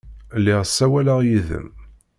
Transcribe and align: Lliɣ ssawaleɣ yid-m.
Lliɣ 0.39 0.61
ssawaleɣ 0.65 1.19
yid-m. 1.27 1.67